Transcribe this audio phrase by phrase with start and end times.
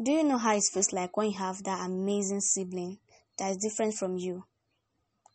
[0.00, 2.98] Do you know how it feels like when you have that amazing sibling
[3.38, 4.44] that is different from you?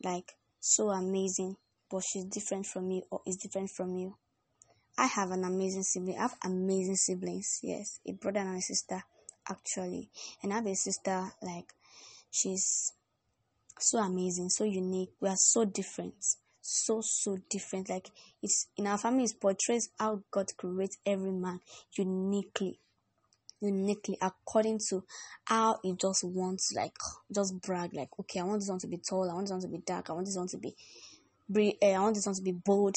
[0.03, 1.58] Like, so amazing,
[1.92, 4.16] but she's different from you or is different from you.
[4.98, 6.17] I have an amazing sibling.
[6.17, 9.04] I have amazing siblings, yes, a brother and a sister,
[9.48, 10.09] actually.
[10.41, 11.71] And I have a sister, like,
[12.32, 12.94] she's
[13.80, 15.12] so amazing, so unique.
[15.21, 16.16] We are so different
[16.70, 18.10] so so different like
[18.44, 21.62] it's in our family it portrays how god creates every man
[21.98, 22.78] uniquely
[23.62, 25.04] uniquely according to
[25.45, 26.94] how he just wants like
[27.34, 29.62] just brag like okay i want this one to be tall i want this one
[29.62, 30.76] to be dark i want this one to be
[31.81, 32.95] uh, i want this one to be bold.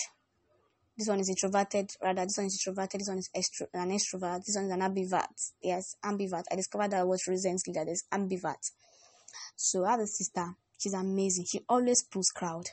[0.98, 4.44] This one is introverted rather this one is introverted this one is extro- an extrovert
[4.44, 5.52] this one is an ambivert.
[5.62, 6.44] Yes ambivert.
[6.50, 8.70] I discovered that word recently that is ambivert.
[9.56, 10.46] So i have a sister.
[10.78, 11.46] She's amazing.
[11.46, 12.66] She always pulls crowd.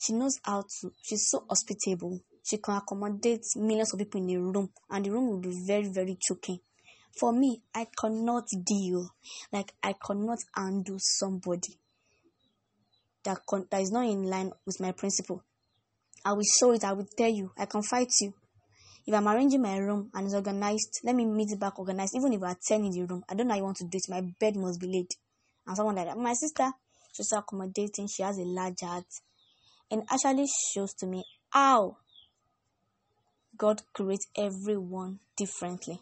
[0.00, 4.40] She knows how to she's so hospitable she can accommodate millions of people in a
[4.40, 6.58] room and the room will be very very choking.
[7.18, 9.08] For me i cannot deal.
[9.52, 11.78] Like i cannot undo somebody
[13.24, 15.42] that con- that is not in line with my principle.
[16.24, 18.34] I will show it i will tell you i can fight you.
[19.06, 22.14] If i'm arranging my room and it's organized let me meet it back organized.
[22.16, 23.98] Even if i 10 in the room i don't know how you want to do
[23.98, 24.10] it.
[24.10, 25.08] My bed must be laid.
[25.66, 26.18] And someone like that.
[26.18, 26.70] My sister
[27.12, 29.04] she's accommodating she has a large heart
[29.90, 31.96] and actually shows to me how
[33.60, 36.00] God creates everyone differently.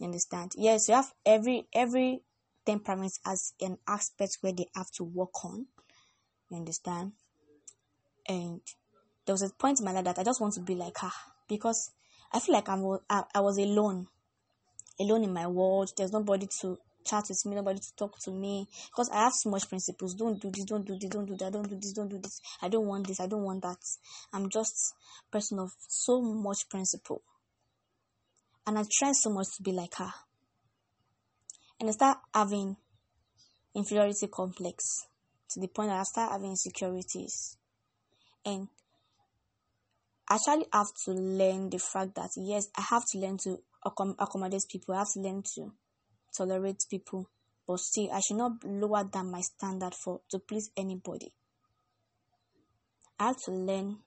[0.00, 0.50] You understand?
[0.56, 2.22] Yes, you have every every
[2.66, 5.66] temperament as an aspect where they have to work on.
[6.50, 7.12] You understand?
[8.28, 8.62] And
[9.24, 11.12] there was a point in my life that I just want to be like her
[11.48, 11.92] because
[12.32, 14.08] I feel like I'm I, I was alone,
[14.98, 15.92] alone in my world.
[15.96, 19.50] There's nobody to chat with me, nobody to talk to me because I have so
[19.50, 20.14] much principles.
[20.14, 22.40] Don't do this, don't do this, don't do that, don't do this, don't do this.
[22.62, 23.78] I don't want this, I don't want that.
[24.32, 24.94] I'm just
[25.30, 27.22] person of so much principle.
[28.66, 30.12] And I try so much to be like her.
[31.78, 32.76] And I start having
[33.74, 34.84] inferiority complex
[35.50, 37.56] to the point that I start having insecurities.
[38.44, 38.68] And
[40.28, 44.62] I actually have to learn the fact that yes, I have to learn to accommodate
[44.70, 44.94] people.
[44.94, 45.72] I have to learn to
[46.36, 47.28] tolerate people,
[47.66, 51.32] but still, I should not lower down my standard for to please anybody.
[53.18, 53.98] I have to learn,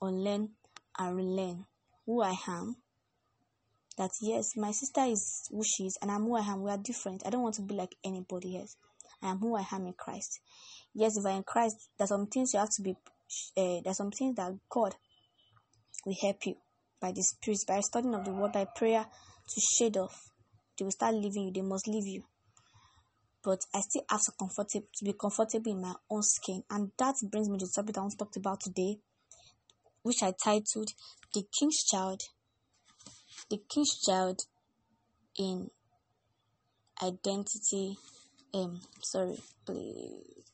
[0.00, 0.50] unlearn,
[0.98, 1.66] and relearn
[2.06, 2.76] who I am.
[3.98, 6.62] That yes, my sister is who she is, and I'm who I am.
[6.62, 7.22] We are different.
[7.26, 8.76] I don't want to be like anybody else.
[9.22, 10.40] I am who I am in Christ.
[10.94, 12.96] Yes, if I'm in Christ, there's some things you have to be.
[13.56, 14.94] Uh, there's some things that God
[16.04, 16.56] will help you
[17.00, 20.31] by the Spirit, by studying of the Word, by prayer to shade off
[20.78, 22.22] they will start leaving you, they must leave you.
[23.44, 26.62] But I still have to comfortable to be comfortable in my own skin.
[26.70, 28.98] And that brings me to the topic I want to talk about today,
[30.02, 30.90] which I titled
[31.34, 32.20] The King's Child.
[33.50, 34.40] The King's Child
[35.38, 35.70] in
[37.02, 37.96] Identity.
[38.54, 40.46] Um sorry, please.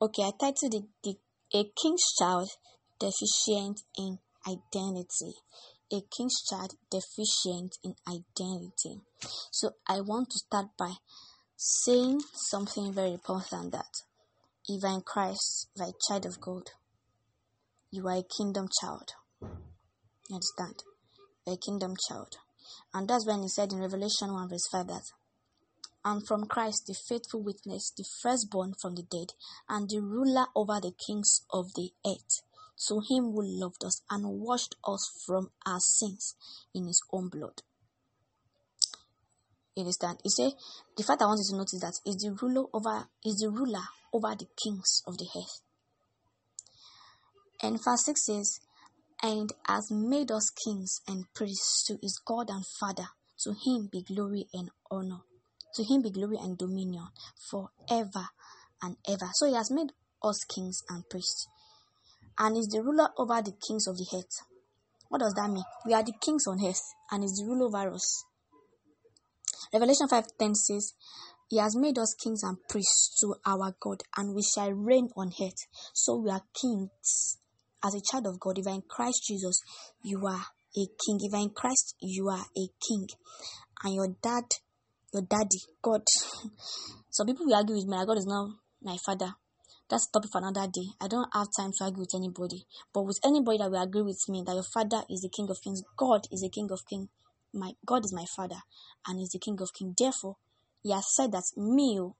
[0.00, 1.16] Okay, I titled it the
[1.54, 2.48] A King's Child
[2.98, 5.34] Deficient in Identity
[5.92, 9.00] a king's child deficient in identity.
[9.50, 10.94] So I want to start by
[11.56, 14.02] saying something very important that
[14.68, 16.70] if in Christ, if you're a child of God,
[17.90, 19.12] you are a kingdom child.
[19.40, 20.82] You understand?
[21.46, 22.36] You're a kingdom child.
[22.92, 25.04] And that's when he said in Revelation 1 verse 5 that
[26.04, 29.34] and from Christ, the faithful witness, the firstborn from the dead,
[29.68, 32.42] and the ruler over the kings of the earth
[32.86, 36.36] to him who loved us and washed us from our sins
[36.74, 37.62] in his own blood.
[39.74, 40.18] You understand?
[40.22, 40.52] He said
[40.96, 43.84] the fact I want you to notice that is the ruler over is the ruler
[44.12, 45.60] over the kings of the earth.
[47.62, 48.60] And verse 6 says,
[49.22, 53.08] and has made us kings and priests to his God and Father.
[53.42, 55.20] To him be glory and honor.
[55.74, 57.08] To him be glory and dominion
[57.50, 58.28] forever
[58.82, 59.30] and ever.
[59.34, 61.46] So he has made us kings and priests
[62.38, 64.46] and is the ruler over the kings of the earth.
[65.08, 65.64] What does that mean?
[65.86, 68.24] We are the kings on earth and is the ruler over us.
[69.72, 70.94] Revelation 5:10 says,
[71.48, 75.32] He has made us kings and priests to our God, and we shall reign on
[75.40, 75.66] earth.
[75.94, 77.38] So we are kings.
[77.82, 79.60] As a child of God, if in Christ Jesus,
[80.02, 80.46] you are
[80.76, 81.18] a king.
[81.20, 83.08] If in Christ, you are a king.
[83.84, 84.44] And your dad,
[85.12, 86.02] your daddy, God.
[87.10, 88.50] Some people will argue with me, God is not
[88.82, 89.34] my father.
[89.88, 90.88] That's a topic for another day.
[91.00, 92.66] I don't have time to argue with anybody.
[92.92, 95.62] But with anybody that will agree with me that your father is the king of
[95.62, 97.08] kings, God is the king of kings.
[97.54, 98.60] My God is my father
[99.06, 99.94] and is the king of kings.
[99.98, 100.36] Therefore,
[100.82, 102.16] he has said that me, oh,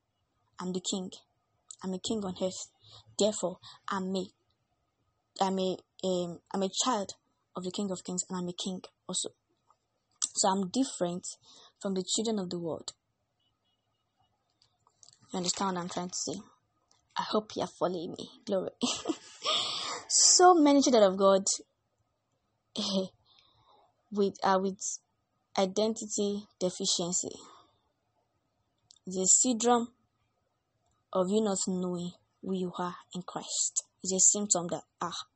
[0.59, 1.11] I'm the king.
[1.85, 2.71] I'm a king on earth.
[3.19, 4.25] Therefore, I'm a
[5.41, 7.13] I'm a um, I'm a child
[7.55, 9.31] of the King of Kings and I'm a king also.
[10.35, 11.27] So I'm different
[11.81, 12.93] from the children of the world.
[15.33, 16.41] You understand what I'm trying to say?
[17.19, 18.31] I hope you are following me.
[18.47, 18.71] Glory.
[20.09, 21.43] so many children of God
[24.13, 24.79] with uh, with
[25.59, 27.35] identity deficiency.
[29.07, 29.89] The syndrome
[31.13, 33.83] of you not knowing who you are in Christ.
[34.05, 35.27] It's a symptom that ah,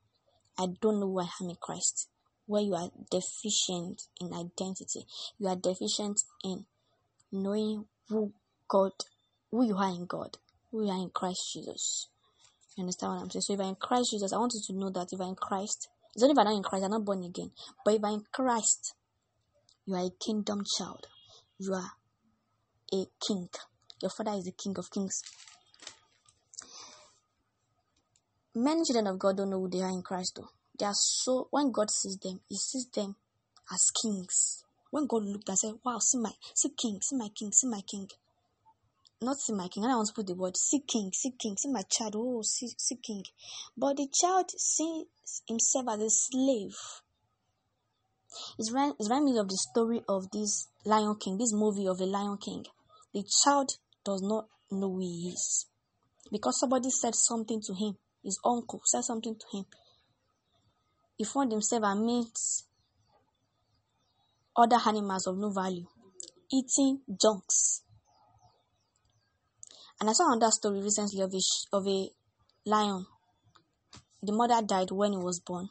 [0.57, 2.09] I don't know who I am in Christ.
[2.47, 5.07] Where you are deficient in identity,
[5.39, 6.67] you are deficient in
[7.33, 8.33] knowing who
[8.69, 8.93] God,
[9.51, 10.37] who you are in God,
[10.73, 12.09] you are in Christ Jesus.
[12.77, 13.43] You understand what I'm saying?
[13.43, 15.35] So if I'm in Christ Jesus, I want you to know that if I'm in
[15.35, 17.51] Christ, it's only if I'm not in Christ, I'm not born again.
[17.85, 18.95] But if I'm in Christ,
[19.87, 21.07] you are a kingdom child.
[21.59, 21.93] You are
[22.93, 23.49] a king.
[24.01, 25.23] Your father is the king of kings.
[28.55, 30.49] Many children of God don't know who they are in Christ though.
[30.79, 33.17] They are so when God sees them, He sees them
[33.73, 34.65] as kings.
[34.91, 37.81] When God looked and said, Wow, see my see king, see my king, see my
[37.81, 38.09] king.
[39.23, 39.85] Not see my king.
[39.85, 42.15] I want to put the word see king, see king, see my child.
[42.17, 43.23] Oh, see, see king.
[43.77, 45.07] But the child sees
[45.49, 46.77] himself as a slave.
[48.59, 52.01] It's remind, it's remind me of the story of this Lion King, this movie of
[52.01, 52.65] a Lion King.
[53.15, 53.73] The child
[54.05, 55.67] does not know who he is
[56.31, 59.65] because somebody said something to him his uncle said something to him.
[61.17, 62.67] He found himself amidst
[64.57, 65.87] other animals of no value,
[66.53, 67.83] eating junks.
[70.03, 72.11] And I saw another story recently of a, of a
[72.67, 73.07] lion.
[74.21, 75.69] The mother died when he was born,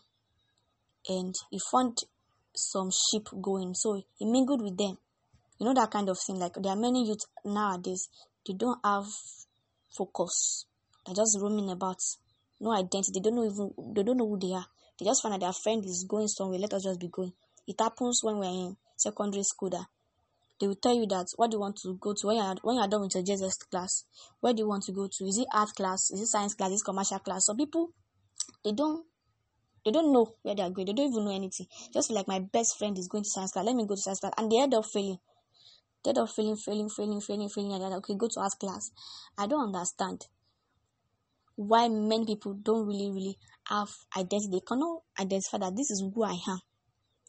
[1.10, 1.98] and he found
[2.56, 4.98] some sheep going, so he mingled with them.
[5.60, 6.40] You know that kind of thing.
[6.40, 8.08] Like there are many youth nowadays,
[8.48, 9.04] they don't have
[9.98, 10.66] focus.
[11.06, 12.00] They're just roaming about
[12.62, 13.12] no identity.
[13.16, 14.68] They don't know even they don't know who they are.
[14.98, 16.58] They just find that their friend is going somewhere.
[16.58, 17.34] Let us just be going.
[17.68, 19.88] It happens when we're in secondary school that
[20.62, 22.78] they will tell you that what do you want to go to when you're when
[22.78, 24.06] you're done with your Jesus class.
[24.40, 25.26] Where do you want to go to?
[25.26, 26.12] Is it art class?
[26.12, 26.72] Is it science class?
[26.72, 27.46] Is it commercial class?
[27.46, 27.90] Some people
[28.64, 29.06] they don't
[29.84, 30.86] they don't know where they are going.
[30.86, 31.66] They don't even know anything.
[31.92, 33.66] Just like my best friend is going to science class.
[33.66, 34.34] Let me go to science class.
[34.38, 35.18] And they end up failing.
[36.06, 37.74] They end up failing, failing, failing, failing, failing.
[37.74, 38.92] And then, okay, go to art class.
[39.38, 40.28] I don't understand
[41.56, 43.38] why many people don't really really
[43.68, 46.60] have identity they cannot identify that this is who i am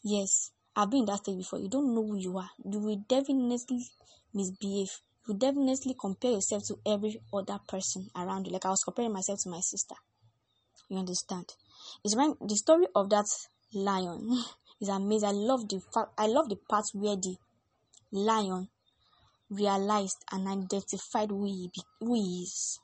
[0.02, 1.58] yes i've been in that stage before.
[1.58, 2.50] You don't know who you are.
[2.64, 3.86] You will definitely
[4.34, 4.90] misbehave.
[5.28, 8.52] You definitely compare yourself to every other person around you.
[8.52, 9.94] Like i was comparing myself to my sister.
[10.88, 11.54] You understand?
[12.04, 13.26] It's when the story of that
[13.72, 14.44] lion
[14.80, 15.28] is amazing.
[15.28, 17.36] I love the fact i love the part where the
[18.12, 18.68] lion
[19.50, 21.70] realized and identified who he,
[22.00, 22.80] who he is.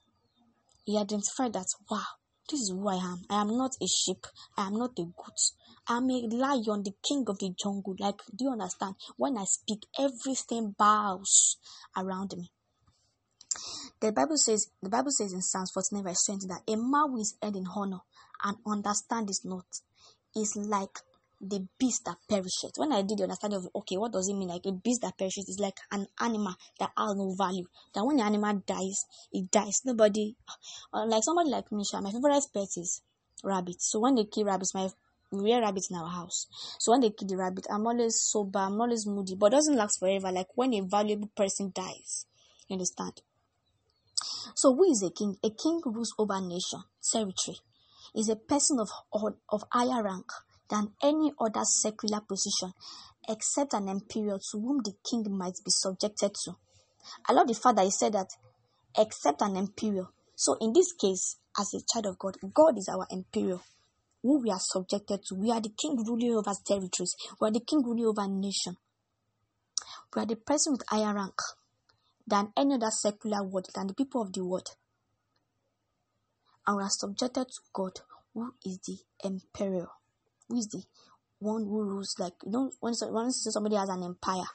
[0.84, 2.04] He identified that, wow,
[2.48, 3.22] this is who I am.
[3.28, 4.26] I am not a sheep.
[4.56, 5.38] I am not a goat.
[5.88, 7.94] I'm a lion, the king of the jungle.
[7.98, 8.94] Like, do you understand?
[9.16, 11.56] When I speak, everything bows
[11.96, 12.50] around me.
[14.00, 17.20] The Bible says, the Bible says in Psalms 49 verse 20 that a man who
[17.20, 18.00] is held in honor
[18.44, 19.66] and understand is not
[20.36, 21.00] is like
[21.40, 22.72] the beast that perishes.
[22.76, 24.48] When I did the understanding of okay, what does it mean?
[24.48, 27.66] Like a beast that perishes is like an animal that has no value.
[27.94, 29.82] That when the animal dies, it dies.
[29.84, 30.34] Nobody,
[30.92, 33.02] uh, like somebody like me, my favorite pet is
[33.44, 33.90] rabbits.
[33.90, 34.88] So when they kill rabbits, my
[35.30, 36.46] we rear rabbits in our house.
[36.78, 39.98] So when they kill the rabbit, I'm always sober, I'm always moody, but doesn't last
[40.00, 40.32] forever.
[40.32, 42.26] Like when a valuable person dies,
[42.66, 43.20] you understand?
[44.54, 45.36] So who is a king?
[45.44, 47.58] A king rules over nation, territory.
[48.14, 50.32] Is a person of of higher rank
[50.70, 52.72] than any other secular position
[53.28, 56.52] except an emperor to whom the king might be subjected to.
[57.28, 58.28] I love the fact that he said that
[58.96, 60.08] except an emperor.
[60.34, 63.60] So in this case, as a child of God, God is our emperor
[64.22, 65.34] who we are subjected to.
[65.34, 67.14] We are the king ruling over territories.
[67.40, 68.76] We are the king ruling over nation.
[70.14, 71.34] We are the person with higher rank
[72.26, 74.68] than any other secular world, than the people of the world.
[76.66, 77.92] And we are subjected to God,
[78.34, 79.88] who is the emperor
[80.48, 80.82] who is the
[81.38, 82.14] one who rules?
[82.18, 84.48] Like you know when, when somebody has an empire.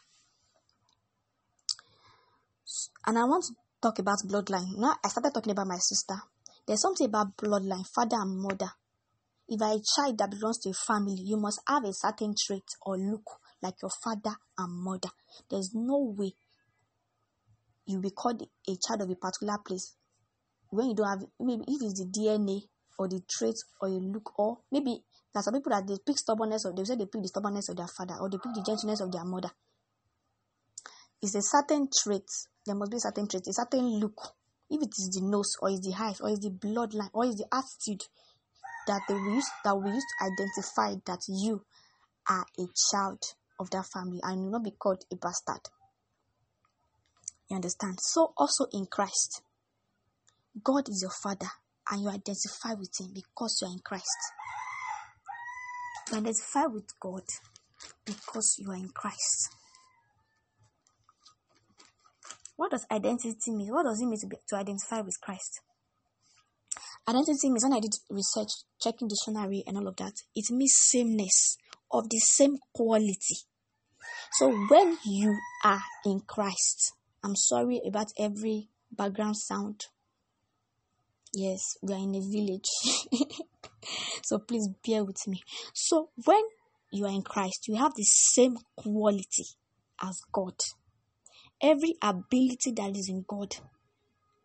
[3.06, 4.78] And i want to talk about bloodline.
[4.78, 6.16] Now i started talking about my sister.
[6.66, 8.72] There's something about bloodline father and mother.
[9.48, 12.98] If a child that belongs to a family you must have a certain trait or
[12.98, 13.30] look
[13.62, 15.10] like your father and mother.
[15.50, 16.34] There's no way
[17.86, 19.96] you be called a child of a particular place
[20.70, 22.62] when you don't have maybe if it's the dna
[22.98, 26.18] or the trait or you look or maybe there are some people that they pick
[26.18, 28.64] stubbornness of they say they pick the stubbornness of their father or they pick the
[28.64, 29.50] gentleness of their mother.
[31.22, 32.30] It's a certain trait.
[32.66, 34.36] There must be a certain trait, a certain look.
[34.70, 37.36] If it is the nose or is the eyes or is the bloodline or is
[37.36, 38.04] the attitude
[38.88, 41.64] that they use that we use to identify that you
[42.30, 43.22] are a child
[43.60, 45.62] of that family and will not be called a bastard.
[47.50, 47.98] You understand?
[48.02, 49.42] So also in Christ,
[50.64, 51.52] God is your Father
[51.90, 54.18] and you identify with Him because you are in Christ.
[56.12, 57.24] Identify with God
[58.06, 59.50] because you are in Christ.
[62.56, 63.74] What does identity mean?
[63.74, 65.62] What does it mean to, be, to identify with Christ?
[67.08, 71.58] Identity means when I did research, checking dictionary and all of that, it means sameness
[71.92, 73.38] of the same quality.
[74.34, 76.94] So when you are in Christ,
[77.24, 79.82] I'm sorry about every background sound.
[81.34, 82.70] Yes, we are in a village.
[84.24, 85.42] so please bear with me.
[85.74, 86.44] So when
[86.92, 89.46] you are in Christ, you have the same quality
[90.02, 90.56] as God.
[91.62, 93.56] Every ability that is in God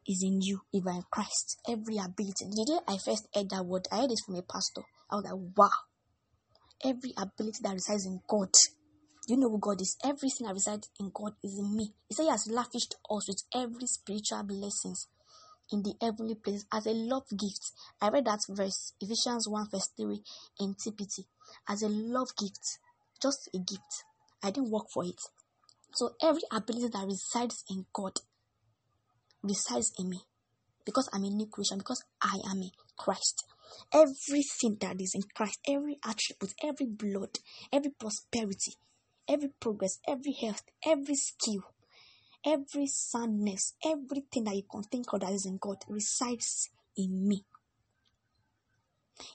[0.06, 1.58] is in you even in Christ.
[1.68, 2.46] Every ability.
[2.48, 4.82] The day I first heard that word, I heard it from a pastor.
[5.10, 5.70] I was like, wow.
[6.84, 8.54] Every ability that resides in God.
[9.26, 9.96] You know who God is.
[10.02, 11.92] Everything that resides in God is in me.
[12.08, 15.08] He said he has lavished us with every spiritual blessings
[15.70, 17.72] in the heavenly place as a love gift.
[18.00, 20.20] I read that verse, Ephesians 1 verse 3
[20.60, 21.24] in TPT,
[21.68, 22.78] as a love gift,
[23.20, 24.04] just a gift.
[24.42, 25.20] I didn't work for it.
[25.92, 28.12] So every ability that resides in God
[29.42, 30.20] resides in me
[30.84, 33.44] because I'm a new creation, because I am a Christ.
[33.92, 37.38] Everything that is in Christ, every attribute, every blood,
[37.72, 38.72] every prosperity,
[39.28, 41.62] every progress, every health, every skill,
[42.44, 47.44] every soundness, everything that you can think of that is in God resides in me.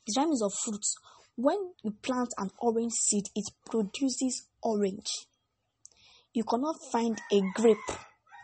[0.08, 0.96] It's is of fruits.
[1.36, 5.28] When you plant an orange seed, it produces orange.
[6.34, 7.78] You cannot find a grape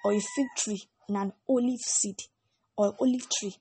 [0.04, 2.22] or a fig tree in an olive seed
[2.78, 3.56] or olive tree.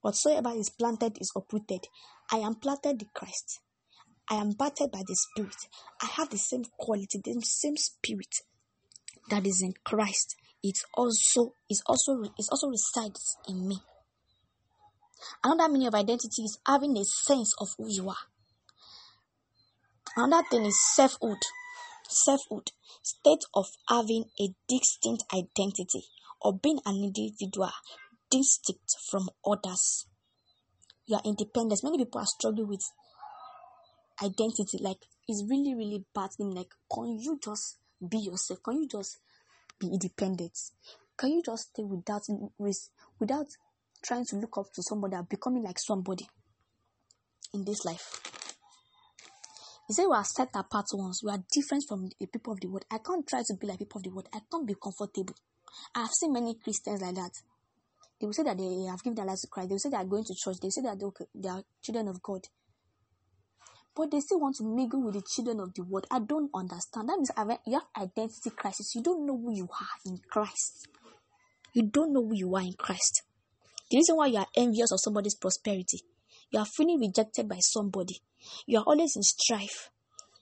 [0.00, 1.86] Whatsoever is planted is uprooted.
[2.30, 3.60] I am planted in Christ.
[4.28, 5.54] I am battered by the Spirit.
[6.00, 8.34] I have the same quality, the same spirit
[9.30, 10.36] that is in Christ.
[10.62, 13.78] It also is also is also resides in me.
[15.44, 18.24] Another meaning of identity is having a sense of who you are.
[20.16, 21.38] Another thing is selfhood.
[22.08, 22.70] Selfhood,
[23.02, 26.04] state of having a distinct identity
[26.40, 27.70] or being an individual
[28.30, 30.06] distinct from others.
[31.06, 31.80] You are independent.
[31.82, 32.82] Many people are struggling with
[34.22, 34.78] identity.
[34.80, 36.30] Like it's really, really bad.
[36.36, 36.54] Thing.
[36.54, 37.78] Like, can you just
[38.08, 38.60] be yourself?
[38.62, 39.18] Can you just
[39.78, 40.52] be independent?
[41.16, 42.22] Can you just stay without
[43.18, 43.46] without
[44.04, 46.26] trying to look up to somebody or becoming like somebody
[47.54, 48.20] in this life?
[49.88, 51.20] He said we are set apart ones.
[51.24, 52.84] We are different from the people of the world.
[52.90, 54.28] I can't try to be like people of the world.
[54.32, 55.34] I can't be comfortable.
[55.94, 57.32] I have seen many Christians like that.
[58.20, 59.68] They will say that they have given their lives to Christ.
[59.68, 60.56] They will say they are going to church.
[60.62, 60.98] They say that
[61.34, 62.40] they are children of God.
[63.94, 66.06] But they still want to mingle with the children of the world.
[66.10, 67.08] I don't understand.
[67.08, 67.30] That means
[67.66, 68.94] you have identity crisis.
[68.94, 70.88] You don't know who you are in Christ.
[71.74, 73.22] You don't know who you are in Christ.
[73.90, 76.00] The reason why you are envious of somebody's prosperity,
[76.50, 78.20] you are feeling rejected by somebody.
[78.66, 79.90] You are always in strife.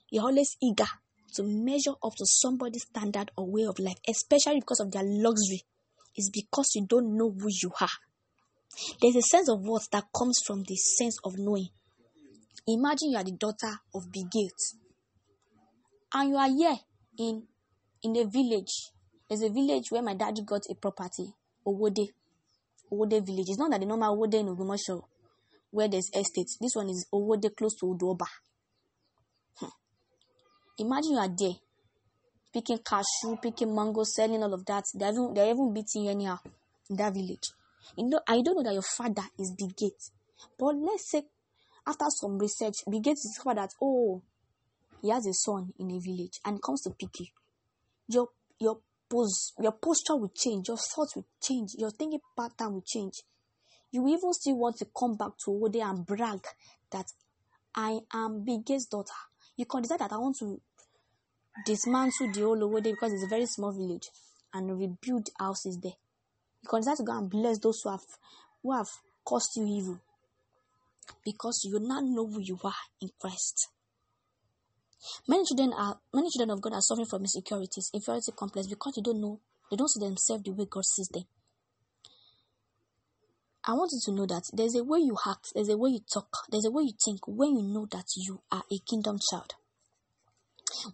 [0.09, 0.87] You are always eager
[1.35, 5.63] to measure up to somebody's standard or way of life, especially because of their luxury,
[6.15, 7.87] is because you don't know who you are.
[9.01, 11.69] There's a sense of worth that comes from the sense of knowing.
[12.67, 14.75] Imagine you are the daughter of Bill Gates,
[16.13, 16.77] and you are here
[17.17, 17.43] in
[18.03, 18.91] in a village.
[19.27, 21.33] There's a village where my daddy got a property,
[21.65, 22.09] Owode,
[22.91, 23.47] Owode village.
[23.49, 25.03] It's not that the normal Owode in Ogbomoso,
[25.71, 26.57] where there's estates.
[26.59, 28.25] This one is Owode close to Udoba.
[29.55, 29.67] Hmm.
[30.79, 31.55] Imagine you are there
[32.53, 34.83] picking cashew, picking mango, selling all of that.
[34.93, 36.37] They're even, they're even beating you anyhow
[36.89, 37.49] in that village.
[37.97, 40.11] You know, I don't know that your father is Bill Gates.
[40.57, 41.23] But let's say
[41.87, 44.21] after some research, we get to discover that oh,
[45.01, 47.27] he has a son in a village and comes to pick you.
[48.07, 48.27] Your
[48.59, 53.23] your pose, your posture will change, your thoughts will change, your thinking pattern will change.
[53.91, 56.45] You even still want to come back to Ode and brag
[56.91, 57.07] that
[57.75, 59.11] I am biggest daughter.
[59.57, 60.61] You can decide that I want to
[61.65, 64.09] dismantle the whole Owode because it's a very small village
[64.53, 65.93] and rebuild houses there.
[66.63, 68.05] You can decide to go and bless those who have
[68.63, 68.89] who have
[69.25, 69.99] caused you evil
[71.23, 73.69] because you now know who you are in Christ.
[75.27, 79.01] Many children are many children of God are suffering from insecurities, inferiority complex because they
[79.01, 79.39] don't know
[79.69, 81.23] they don't see themselves the way God sees them.
[83.63, 85.99] I want you to know that there's a way you act, there's a way you
[86.11, 89.53] talk, there's a way you think when you know that you are a kingdom child.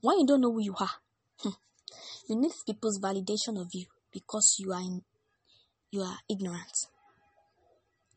[0.01, 0.91] When you don't know who you are,
[1.39, 1.55] hmm,
[2.27, 5.01] you need people's validation of you because you are in,
[5.91, 6.87] you are ignorant.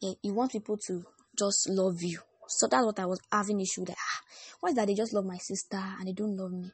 [0.00, 1.04] Yeah, you want people to
[1.40, 2.20] just love you.
[2.47, 4.20] So that's what I was having issue that ah,
[4.61, 6.70] why is that they just love my sister and they don't love me?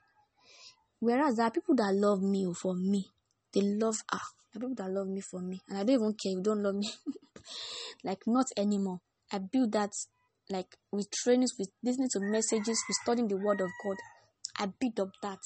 [1.00, 3.06] Whereas there are people that love me for me.
[3.52, 4.20] They love her.
[4.52, 5.60] The people that love me for me.
[5.68, 6.90] And I don't even care if you don't love me.
[8.04, 9.00] like not anymore.
[9.32, 9.92] I build that
[10.48, 13.96] like with trainings, with listening to messages, with studying the word of God.
[14.58, 15.40] I build up that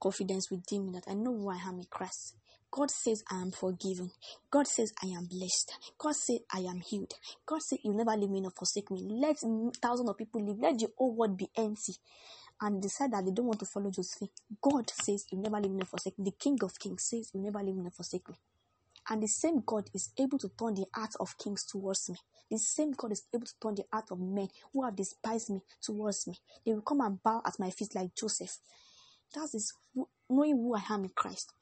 [0.00, 2.36] confidence within me that I know who I am in Christ.
[2.74, 4.10] God says I am forgiven.
[4.50, 5.78] God says I am blessed.
[5.96, 7.14] God says I am healed.
[7.46, 9.00] God says you'll never leave me nor forsake me.
[9.08, 9.36] Let
[9.80, 10.58] thousands of people live.
[10.58, 11.94] Let the whole world be empty.
[12.60, 14.30] And decide that they don't want to follow Josephine.
[14.60, 16.24] God says you'll never leave me nor forsake me.
[16.24, 18.34] The King of Kings says you'll never leave me nor forsake me.
[19.08, 22.16] And the same God is able to turn the heart of kings towards me.
[22.50, 25.60] The same God is able to turn the heart of men who have despised me
[25.80, 26.38] towards me.
[26.66, 28.58] They will come and bow at my feet like Joseph.
[29.34, 29.72] That is
[30.28, 31.52] knowing who I am in Christ.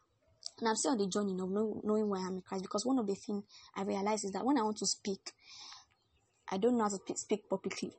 [0.62, 2.97] And I'm still on the journey of knowing why I am in Christ because one
[3.00, 3.42] of the things
[3.75, 5.33] I realize is that when I want to speak,
[6.52, 7.90] I don't know how to speak publicly.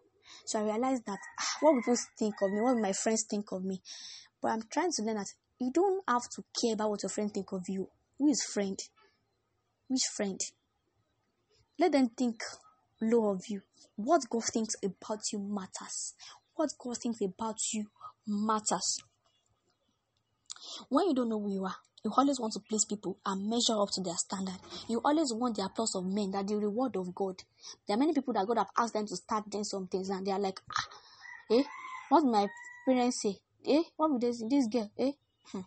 [0.46, 3.66] So I realize that ah, what people think of me, what my friends think of
[3.66, 3.82] me.
[4.42, 5.28] But I'm trying to learn that
[5.60, 7.90] you don't have to care about what your friends think of you.
[8.18, 8.80] Who is friend?
[9.90, 10.40] Which friend?
[11.78, 12.38] Let them think
[13.02, 13.64] low of you.
[13.98, 16.14] What God thinks about you matters.
[16.56, 17.88] What God thinks about you
[18.26, 19.00] matters.
[20.90, 23.80] When you don't know who you are, you always want to please people and measure
[23.80, 24.58] up to their standard.
[24.90, 27.42] You always want the applause of men, that the reward of God.
[27.88, 30.26] There are many people that God have asked them to start doing some things and
[30.28, 30.88] they are like, ah,
[31.56, 31.64] eh,
[32.10, 32.48] what my
[32.86, 33.38] parents say?
[33.66, 34.46] Eh, what would say?
[34.50, 35.12] This girl, eh?
[35.46, 35.62] Hmm.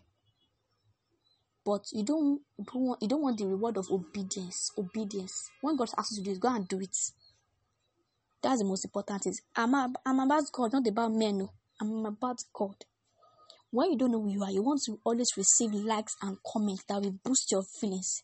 [1.65, 4.71] But you don't, you don't want you don't want the reward of obedience.
[4.77, 5.49] Obedience.
[5.61, 6.95] When God asks you to do it, go and do it.
[8.41, 9.33] That's the most important thing.
[9.55, 9.73] I'm,
[10.05, 11.39] I'm about God, not about men.
[11.39, 11.51] No.
[11.81, 12.75] I'm about God.
[13.71, 16.83] When you don't know who you are, you want to always receive likes and comments
[16.87, 18.23] that will boost your feelings.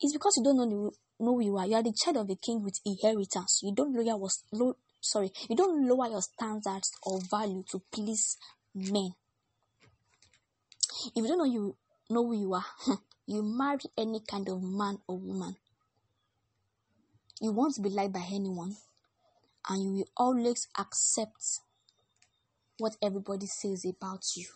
[0.00, 1.66] It's because you don't know, know who you are.
[1.66, 3.60] You are the child of a king with inheritance.
[3.62, 8.36] You don't lower was low, sorry, you don't lower your standards or value to please
[8.72, 9.10] men.
[11.06, 11.76] If you don't know you
[12.08, 12.64] know who you are,
[13.26, 15.56] you marry any kind of man or woman.
[17.40, 18.76] You won't be liked by anyone,
[19.68, 21.60] and you will always accept
[22.78, 24.46] what everybody says about you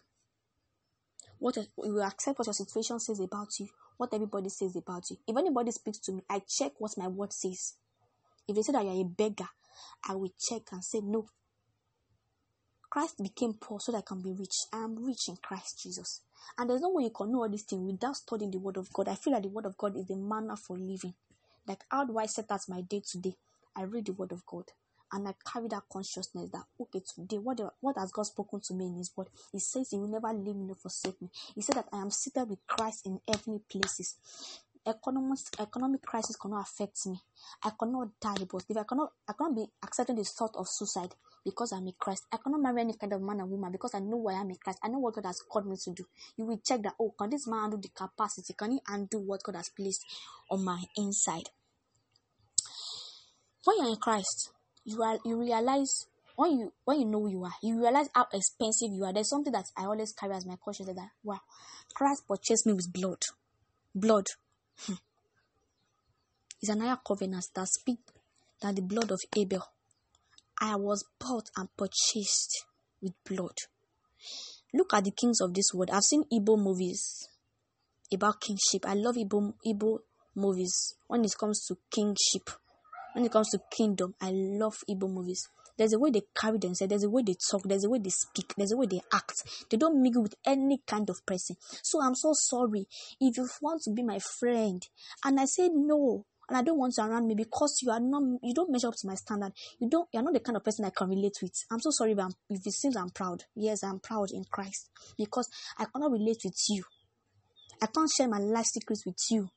[1.43, 5.17] what you accept what your situation says about you, what everybody says about you.
[5.27, 7.75] If anybody speaks to me, I check what my word says.
[8.47, 9.49] If they say that you're a beggar,
[10.09, 11.27] I will check and say no.
[12.89, 14.55] Christ became poor so that I can be rich.
[14.73, 16.21] I am rich in Christ Jesus.
[16.57, 18.93] And there's no way you can know all these things without studying the Word of
[18.93, 19.09] God.
[19.09, 21.15] I feel like the Word of God is the manna for living.
[21.67, 23.35] Like, how do I set out my day today?
[23.75, 24.67] I read the Word of God
[25.13, 28.87] and I carry that consciousness that okay today what what has God spoken to me
[28.87, 29.29] in His word?
[29.53, 31.29] He says He will never leave me nor forsake me.
[31.55, 34.17] He said that I am seated with Christ in heavenly places.
[34.85, 37.21] Economic economic crisis cannot affect me.
[37.63, 41.15] I cannot die, but if I cannot I cannot be accepting the thought of suicide
[41.45, 42.25] because I'm a Christ.
[42.33, 44.57] I cannot marry any kind of man or woman because I know why I'm a
[44.57, 44.79] Christ.
[44.83, 46.05] I know what God has called me to do.
[46.37, 48.55] You will check that oh can this man handle the capacity?
[48.55, 50.05] Can he undo what God has placed
[50.51, 51.51] on my inside?
[53.65, 54.52] When you're in Christ,
[54.85, 58.27] you are you realize when you when you know who you are, you realize how
[58.33, 59.13] expensive you are.
[59.13, 61.41] There's something that I always carry as my conscience that wow,
[61.95, 63.23] Christ purchased me with blood.
[63.95, 64.27] Blood.
[64.87, 64.95] Hmm.
[66.61, 67.99] It's another covenant that speak
[68.63, 69.65] that the blood of Abel.
[70.61, 72.65] I was bought and purchased
[73.01, 73.57] with blood.
[74.73, 75.91] Look at the kings of this world.
[75.93, 77.29] I've seen Igbo movies
[78.13, 78.87] about kingship.
[78.87, 79.99] I love Igbo, Igbo
[80.37, 82.49] movies when it comes to kingship
[83.13, 85.49] when it comes to kingdom, I love Igbo movies.
[85.77, 88.11] There's a way they carry themselves, there's a way they talk, there's a way they
[88.11, 89.43] speak, there's a way they act.
[89.71, 91.57] They don't mingle with any kind of person.
[91.83, 92.87] So I'm so sorry
[93.21, 94.87] if you want to be my friend
[95.25, 98.23] and I say no and I don't want you around me because you are not
[98.43, 99.53] you don't measure up to my standard.
[99.81, 101.55] You don't you're not the kind of person I can relate with.
[101.71, 102.19] I'm so sorry if,
[102.51, 103.45] if it seems I'm proud.
[103.55, 105.49] Yes, I'm proud in Christ because
[105.79, 106.85] I cannot relate with you.
[107.81, 109.49] I can't share my life secrets with you.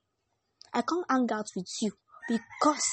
[0.74, 1.92] I can't hang out with you
[2.28, 2.88] because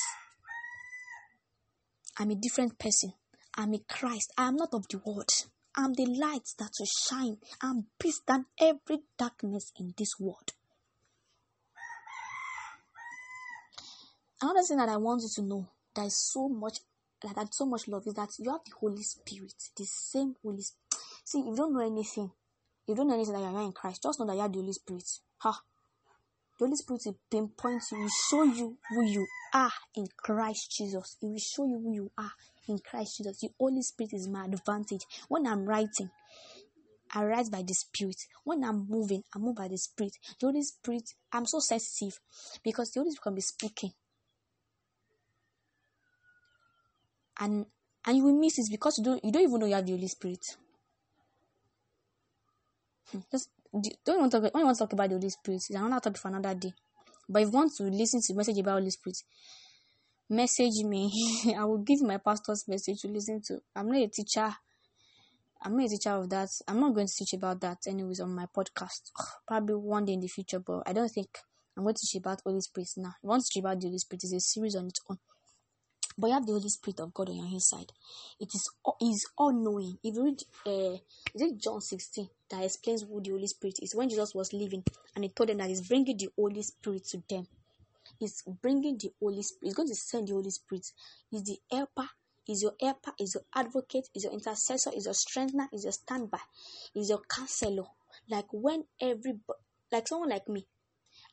[2.22, 3.14] I'm a different person.
[3.56, 4.32] I'm a Christ.
[4.38, 5.28] I am not of the world.
[5.76, 10.52] I'm the light that will shine and peace than every darkness in this world.
[14.40, 16.78] Another thing that I want you to know that is so much
[17.24, 21.02] that so much love is that you have the Holy Spirit, the same Holy Spirit.
[21.24, 22.30] See, if you don't know anything,
[22.86, 24.60] you don't know anything that you are in Christ, just know that you have the
[24.60, 25.08] Holy Spirit.
[25.38, 25.60] Ha!
[26.62, 31.16] The Holy Spirit will pinpoint you, will show you who you are in Christ Jesus.
[31.20, 32.30] It will show you who you are
[32.68, 33.40] in Christ Jesus.
[33.40, 35.00] The Holy Spirit is my advantage.
[35.26, 36.08] When I'm writing,
[37.12, 38.14] I write by the Spirit.
[38.44, 40.12] When I'm moving, I move by the Spirit.
[40.38, 42.20] The Holy Spirit, I'm so sensitive
[42.62, 43.90] because the Holy Spirit can be speaking.
[47.40, 47.66] And
[48.06, 49.94] and you will miss it because you don't you don't even know you have the
[49.94, 50.44] Holy Spirit.
[53.10, 53.48] Hmm, just
[54.04, 56.18] don't want to talk, when want to talk about the Holy Spirit, it's another topic
[56.18, 56.74] for another day.
[57.28, 59.16] But if you want to listen to message about Holy Spirit,
[60.28, 61.10] message me.
[61.56, 63.60] I will give my pastor's message to listen to.
[63.74, 64.54] I'm not a teacher.
[65.62, 66.48] I'm not a teacher of that.
[66.68, 69.10] I'm not going to teach about that anyways on my podcast.
[69.46, 71.38] Probably one day in the future, but I don't think
[71.76, 73.14] I'm going to teach about Holy Spirit now.
[73.24, 74.24] I want to teach about the Holy Spirit.
[74.24, 75.18] It's a series on its own.
[76.16, 77.92] But you have the Holy Spirit of God on your inside.
[78.40, 78.70] It is
[79.00, 79.98] is all knowing.
[80.02, 80.98] If you read, uh,
[81.34, 83.94] is it John 16 that explains who the Holy Spirit is?
[83.94, 87.22] When Jesus was living and he told them that he's bringing the Holy Spirit to
[87.28, 87.46] them.
[88.18, 89.64] He's bringing the Holy Spirit.
[89.64, 90.86] He's going to send the Holy Spirit.
[91.30, 92.08] He's the helper.
[92.44, 93.12] He's your helper.
[93.18, 94.08] He's your advocate.
[94.12, 94.90] He's your intercessor.
[94.92, 95.68] He's your strengthener.
[95.70, 96.38] He's your standby.
[96.92, 97.86] He's your counselor.
[98.28, 99.58] Like when everybody,
[99.90, 100.66] like someone like me,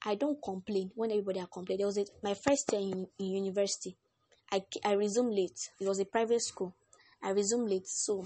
[0.05, 1.79] I don't complain when everybody are complaining.
[1.79, 3.97] There was a, my first year in, in university.
[4.51, 5.69] I, I resumed late.
[5.79, 6.73] It was a private school.
[7.21, 7.87] I resumed late.
[7.87, 8.25] So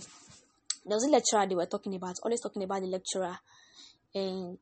[0.85, 3.37] there was a lecturer they were talking about, always talking about the lecturer
[4.15, 4.61] and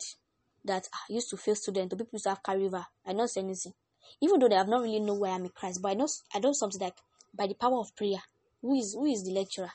[0.66, 2.40] that I used to fail students, the people to have.
[2.46, 3.74] I don't say anything.
[4.22, 6.40] Even though they have not really know why I'm in Christ, but I know I
[6.40, 6.98] know something like
[7.34, 8.22] by the power of prayer.
[8.62, 9.72] Who is who is the lecturer?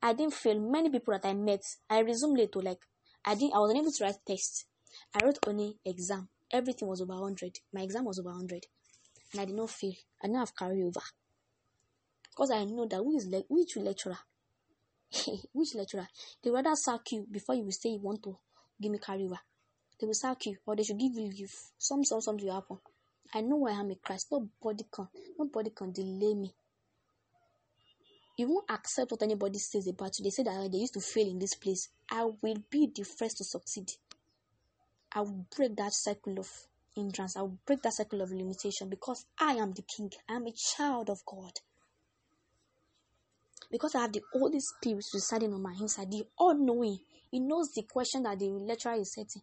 [0.00, 0.58] I didn't fail.
[0.60, 2.80] Many people that I met, I resumed late to like
[3.24, 4.66] I didn't I was unable to write tests.
[5.14, 6.28] I wrote only exam.
[6.50, 7.60] Everything was over 100.
[7.72, 8.66] My exam was over 100
[9.32, 9.94] and I did not fail.
[10.22, 11.00] I not have carry over.
[12.30, 14.18] Because I know that is le- which lecturer?
[15.52, 16.08] which lecturer?
[16.42, 18.36] They rather sack you before you will say you want to
[18.80, 19.38] give me carry over.
[20.00, 21.52] They will sack you or they should give you leave.
[21.78, 22.78] Some some something will happen.
[23.34, 24.28] I know I am in Christ.
[24.30, 26.54] Nobody can nobody can delay me.
[28.36, 30.24] You won't accept what anybody says about you.
[30.24, 31.88] They say that uh, they used to fail in this place.
[32.10, 33.90] I will be the first to succeed.
[35.12, 36.48] I will break that cycle of
[36.94, 37.36] hindrance.
[37.36, 40.10] I will break that cycle of limitation because I am the king.
[40.28, 41.52] I am a child of God.
[43.70, 46.98] Because I have the Holy Spirit residing on my inside, the all knowing.
[47.30, 49.42] He knows the question that the lecturer is setting.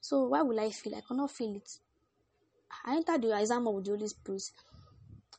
[0.00, 0.94] So why will I feel?
[0.94, 1.68] I cannot feel it.
[2.86, 4.42] I enter the exam of the Holy Spirit.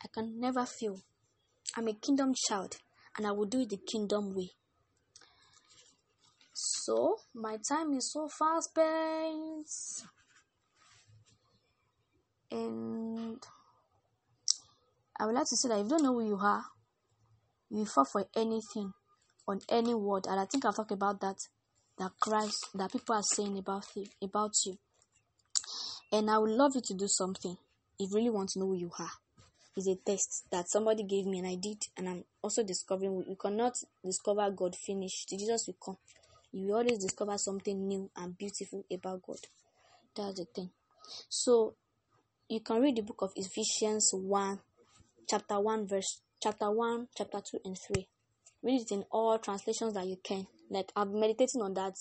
[0.04, 1.00] I can never feel.
[1.78, 2.78] I'm a kingdom child
[3.18, 4.52] and I will do it the kingdom way.
[6.54, 9.68] So my time is so fast spent
[12.52, 13.38] and
[15.20, 16.64] I would like to say that if you don't know who you are,
[17.70, 18.94] you fall for anything
[19.48, 21.38] on any word, and I think I've talked about that
[21.98, 24.78] that Christ that people are saying about you about you.
[26.12, 27.58] And I would love you to do something
[28.00, 29.12] if you really want to know who you are.
[29.76, 33.36] It's a test that somebody gave me and I did, and I'm also discovering we
[33.36, 35.30] cannot discover God finished.
[35.30, 35.98] Jesus will come.
[36.52, 39.38] You will always discover something new and beautiful about God.
[40.16, 40.72] That's the thing.
[41.30, 41.76] So
[42.50, 44.60] you can read the book of Ephesians 1,
[45.30, 48.08] chapter 1, verse chapter 1, chapter 2, and 3.
[48.64, 50.48] Read it in all translations that you can.
[50.68, 51.94] Like I've been meditating on that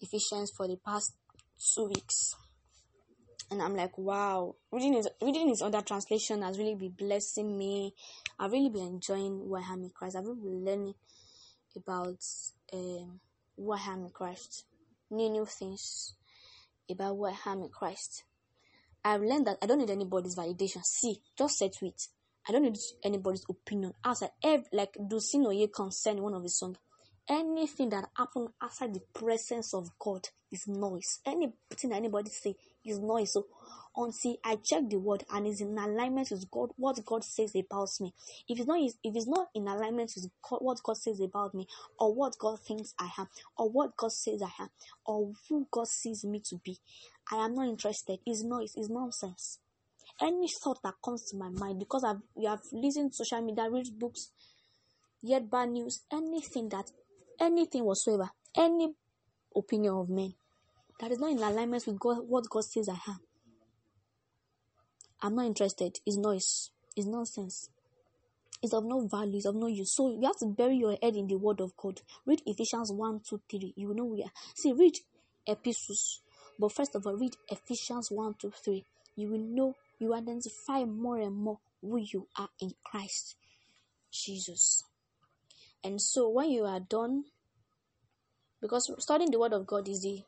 [0.00, 1.14] Ephesians for the past
[1.72, 2.34] two weeks.
[3.52, 7.94] And I'm like, wow, reading is reading his other translation has really been blessing me.
[8.40, 10.16] I've really been enjoying who I am in Christ.
[10.16, 10.94] I've really been learning
[11.76, 12.18] about
[12.72, 13.20] um,
[13.56, 14.64] who I am in Christ,
[15.12, 16.14] new new things
[16.90, 18.24] about who I am in Christ.
[19.04, 20.82] I've learned that I don't need anybody's validation.
[20.84, 22.08] See, just set with.
[22.48, 23.92] I don't need anybody's opinion.
[24.04, 26.78] Outside, every, like Dulcino Ye concern one of his songs.
[27.28, 31.20] Anything that happen outside the presence of God is noise.
[31.26, 33.32] Anything anybody say is noise.
[33.32, 33.46] So
[33.96, 37.90] until I check the word and is in alignment with God, what God says about
[38.00, 38.12] me.
[38.48, 41.66] If it's not, if it's not in alignment with God, what God says about me,
[41.98, 44.70] or what God thinks I am, or what God says I am,
[45.06, 46.78] or who God sees me to be,
[47.30, 48.18] I am not interested.
[48.26, 48.74] It's noise.
[48.76, 49.58] It's nonsense.
[50.20, 53.68] Any thought that comes to my mind because I've you have listened to social media,
[53.70, 54.30] read books,
[55.22, 56.90] yet bad news, anything that,
[57.40, 58.94] anything whatsoever, any
[59.56, 60.34] opinion of men
[61.00, 63.20] that is not in alignment with God, what God says I am.
[65.22, 66.00] I'm not interested.
[66.04, 66.70] It's noise.
[66.96, 67.70] It's nonsense.
[68.62, 69.36] It's of no value.
[69.36, 69.92] It's of no use.
[69.92, 72.00] So you have to bury your head in the Word of God.
[72.26, 73.74] Read Ephesians 1, 2, 3.
[73.76, 74.30] You know where.
[74.54, 74.98] See, read
[75.46, 76.20] epistles.
[76.58, 78.84] But first of all, read Ephesians 1, 2, 3.
[79.16, 83.36] You will know, you identify more and more who you are in Christ
[84.10, 84.84] Jesus.
[85.82, 87.24] And so when you are done,
[88.60, 90.22] because studying the Word of God is the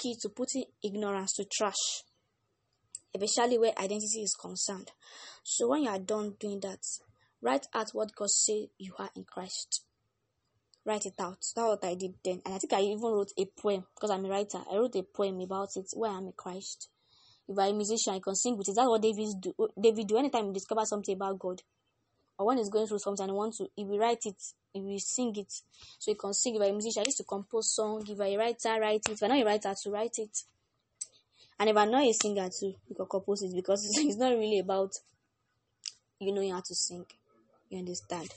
[0.00, 2.02] key to putting ignorance to trash,
[3.14, 4.90] especially where identity is concerned.
[5.44, 6.80] So when you are done doing that,
[7.42, 9.84] write out what God said you are in Christ.
[10.86, 11.38] Write it out.
[11.54, 12.40] That's what I did then.
[12.44, 14.58] And I think I even wrote a poem because I'm a writer.
[14.70, 16.88] I wrote a poem about it where I'm in Christ.
[17.46, 18.76] If I'm a musician, I can sing with it.
[18.76, 19.52] That's what David do.
[19.80, 21.60] David do anytime he discovers something about God
[22.40, 24.98] or when he's going through something and want to, he will write it, he will
[24.98, 25.52] sing it.
[25.98, 26.54] So he can sing.
[26.54, 28.02] If I'm a musician, I used to compose song.
[28.08, 29.12] If I'm a writer, write it.
[29.12, 30.38] If I'm not a writer, to write it.
[31.58, 34.58] And if I'm not a singer too, you can compose it because it's not really
[34.58, 34.94] about
[36.18, 37.04] you knowing how to sing.
[37.68, 38.30] You understand?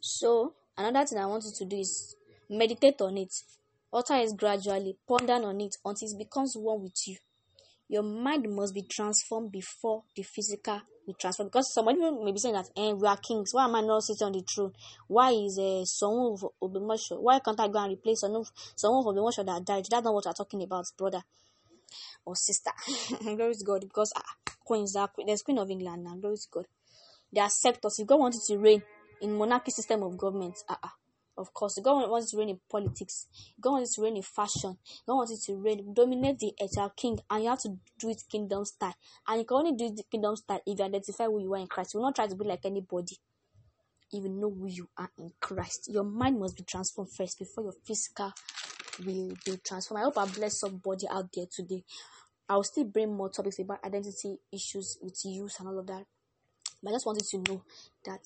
[0.00, 2.14] So another thing I want you to do is
[2.48, 3.34] meditate on it.
[3.92, 7.16] Utter it gradually, ponder on it until it becomes one with you.
[7.88, 10.80] Your mind must be transformed before the physical
[11.14, 11.48] transform.
[11.48, 13.52] Because somebody may be saying that, eh, we are kings.
[13.52, 14.72] Why am I not sitting on the throne?
[15.06, 17.20] Why is uh, someone of Ogbomoso?
[17.20, 18.44] Why can't I go and replace someone,
[18.76, 19.86] someone of Ogbomoso that died?
[19.90, 21.22] That's not what we're talking about, brother
[22.24, 22.70] or sister.
[23.22, 23.80] Glory to God.
[23.82, 26.16] Because ah, queens are there's Queen of England now.
[26.16, 26.66] Glory to God.
[27.32, 27.98] They accept us.
[27.98, 28.82] If God wanted to reign
[29.20, 30.88] in monarchy system of government, ah, uh-uh.
[31.38, 33.26] Of course, God wanted to reign in politics.
[33.60, 34.76] God wanted to reign in fashion.
[35.06, 38.64] God wanted to reign, dominate the eternal king, and you have to do it kingdom
[38.64, 38.94] style.
[39.26, 41.66] And you can only do it kingdom style if you identify who you are in
[41.66, 41.94] Christ.
[41.94, 43.16] You will not try to be like anybody.
[44.12, 47.64] If you know who you are in Christ, your mind must be transformed first before
[47.64, 48.32] your physical
[49.04, 50.00] will be transformed.
[50.00, 51.84] I hope I bless somebody out there today.
[52.48, 56.04] I'll still bring more topics about identity issues with youth and all of that.
[56.82, 57.62] But I just wanted to know
[58.06, 58.20] that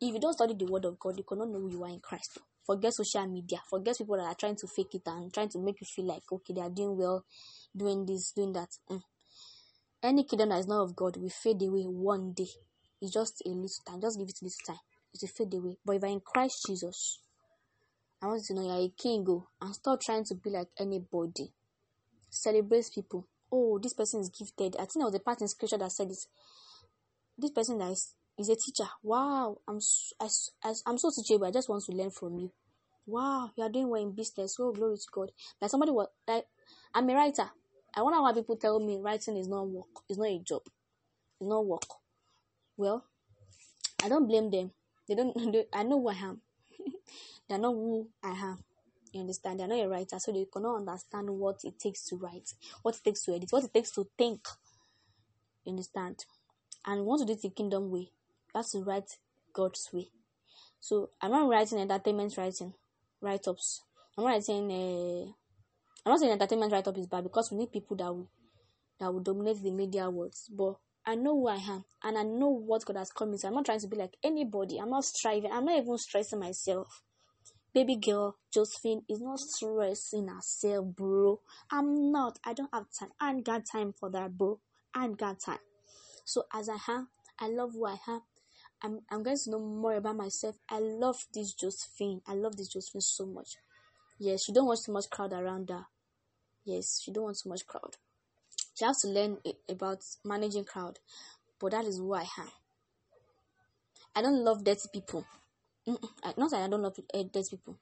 [0.00, 2.00] if you don't study the word of God, you cannot know who you are in
[2.00, 2.38] Christ.
[2.64, 3.60] Forget social media.
[3.68, 6.22] Forget people that are trying to fake it and trying to make you feel like
[6.30, 7.24] okay, they are doing well,
[7.76, 8.68] doing this, doing that.
[8.90, 9.02] Mm.
[10.02, 12.48] Any kingdom that is not of God will fade away one day.
[13.00, 14.00] It's just a little time.
[14.00, 14.80] Just give it a little time.
[15.14, 15.76] It will fade away.
[15.84, 17.20] But if you're in Christ Jesus,
[18.22, 20.50] I want you to know you're a king, go oh, and stop trying to be
[20.50, 21.52] like anybody.
[22.30, 23.26] Celebrate people.
[23.50, 24.76] Oh, this person is gifted.
[24.76, 26.28] I think there was a part in scripture that said this
[27.38, 28.88] this person that is, is a teacher.
[29.02, 29.80] Wow, I'm
[30.20, 30.28] I,
[30.64, 31.46] I, I'm so teachable.
[31.46, 32.52] I just want to learn from you.
[33.06, 34.56] Wow, you are doing well in business.
[34.60, 35.32] Oh, glory to God.
[35.60, 36.44] Like somebody was like,
[36.94, 37.50] I'm a writer.
[37.94, 39.86] I wonder why people tell me writing is not work.
[40.08, 40.62] It's not a job.
[41.40, 41.86] It's not work.
[42.76, 43.04] Well,
[44.04, 44.70] I don't blame them.
[45.08, 45.34] They don't.
[45.52, 46.40] They, I know who I am.
[47.48, 48.58] they know who I am.
[49.12, 49.60] You understand?
[49.60, 53.02] They're not a writer, so they cannot understand what it takes to write, what it
[53.02, 54.46] takes to edit, what it takes to think.
[55.64, 56.24] You understand?
[56.88, 58.10] and want to do it the kingdom way,
[58.54, 59.10] you have to write
[59.52, 60.08] God's way.
[60.80, 62.74] So I'm not writing entertainment writing
[63.20, 63.82] write ups.
[64.16, 65.32] I'm not writing uh,
[66.06, 68.28] I'm not saying entertainment write up is bad because we need people that will
[69.00, 70.34] that will dominate the media world.
[70.50, 73.38] But I know who I am and I know what God has called me.
[73.38, 74.78] So I'm not trying to be like anybody.
[74.78, 75.52] I'm not striving.
[75.52, 77.02] I'm not even stressing myself.
[77.74, 81.40] Baby girl Josephine is not stressing herself, bro.
[81.70, 82.38] I'm not.
[82.44, 83.10] I don't have time.
[83.20, 84.58] I ain't got time for that, bro.
[84.94, 85.58] I ain't got time.
[86.24, 87.08] So as I am,
[87.38, 88.22] I love who I am.
[88.82, 90.56] I'm, I'm going to know more about myself.
[90.70, 92.20] I love this Josephine.
[92.26, 93.56] I love this Josephine so much.
[94.18, 95.86] Yes, she don't want too much crowd around her.
[96.64, 97.96] Yes, she don't want too much crowd.
[98.74, 99.38] She has to learn
[99.68, 100.98] about managing crowd.
[101.58, 102.48] But that is who I am.
[104.14, 105.24] I don't love dirty people.
[106.22, 107.78] I, not that I don't love uh, dirty people.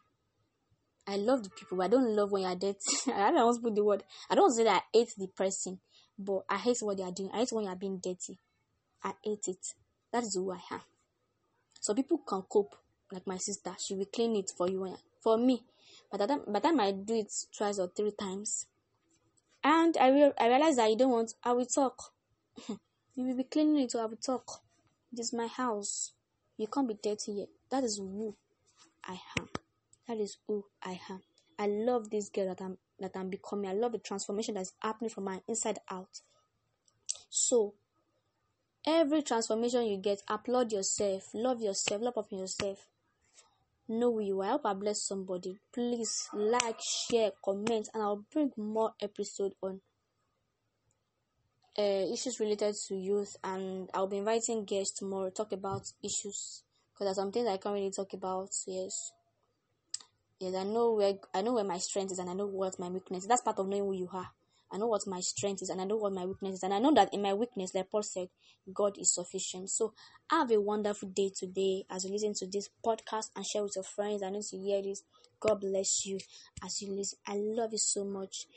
[1.07, 2.79] I love the people, but I don't love when you're dirty.
[3.13, 4.03] I don't want to put the word.
[4.29, 5.81] I don't say that I hate the person.
[6.19, 7.31] But I hate what they are doing.
[7.33, 8.39] I hate when you are being dirty.
[9.05, 9.75] I hate it.
[10.17, 10.81] That is who I am.
[11.79, 12.75] So people can cope,
[13.13, 13.77] like my sister.
[13.79, 14.97] She will clean it for you.
[15.21, 15.63] For me,
[16.11, 18.65] by the by the time I do it twice or three times,
[19.63, 21.35] and I will, I realize that you don't want.
[21.45, 22.15] I will talk.
[22.67, 22.79] you
[23.25, 24.63] will be cleaning it, so I will talk.
[25.13, 26.13] This is my house.
[26.57, 27.49] You can't be dirty yet.
[27.71, 28.35] That is who
[29.05, 29.51] I am.
[30.09, 31.21] That is who I am.
[31.59, 33.69] I love this girl that I'm that I'm becoming.
[33.69, 36.23] I love the transformation that's happening from my inside out.
[37.29, 37.75] So,
[38.87, 42.87] every transformation you get, applaud yourself, love yourself, love up yourself.
[43.89, 44.47] Know who you are.
[44.47, 45.59] I hope I bless somebody.
[45.73, 49.81] Please like, share, comment, and I'll bring more episode on
[51.79, 53.37] uh, issues related to youth.
[53.45, 57.75] And I'll be inviting guests tomorrow talk about issues because there's some things I can't
[57.75, 58.49] really talk about.
[58.67, 59.13] Yes.
[60.41, 62.89] Yes, I know where I know where my strength is and I know what my
[62.89, 63.29] weakness is.
[63.29, 64.31] That's part of knowing who you are.
[64.77, 66.63] I know what my strength is and I know what my weakness is.
[66.63, 68.29] And I know that in my weakness, like Paul said,
[68.75, 69.71] God is sufficient.
[69.71, 69.95] So
[70.31, 73.85] have a wonderful day today as you listen to this podcast and share with your
[73.85, 74.23] friends.
[74.23, 75.03] I need to hear this.
[75.41, 76.19] God bless you
[76.63, 77.19] as you listen.
[77.27, 78.49] I love you so much.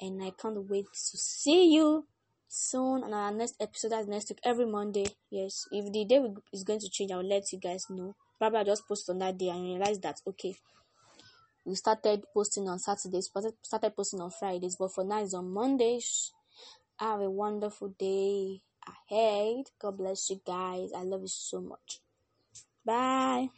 [0.00, 2.06] And I can't wait to see you
[2.46, 3.90] soon on our next episode.
[3.90, 5.06] That's next week, every Monday.
[5.28, 6.20] Yes, if the day
[6.52, 8.14] is going to change, I'll let you guys know.
[8.38, 10.54] Probably I'll just post on that day and realize that okay
[11.68, 15.52] we started posting on Saturdays, but started posting on Fridays, but for now it's on
[15.52, 16.32] Mondays.
[16.98, 18.62] Have a wonderful day
[19.10, 19.66] ahead.
[19.80, 20.90] God bless you guys.
[20.96, 22.00] I love you so much.
[22.84, 23.48] Bye.